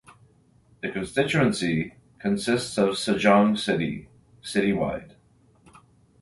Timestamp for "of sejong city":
2.79-4.09